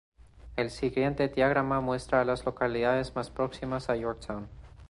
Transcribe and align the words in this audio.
El 0.55 0.71
siguiente 0.71 1.27
diagrama 1.27 1.79
muestra 1.79 2.21
a 2.21 2.25
las 2.25 2.43
localidades 2.43 3.15
más 3.15 3.29
próximas 3.29 3.87
a 3.87 3.95
Yorktown. 3.95 4.49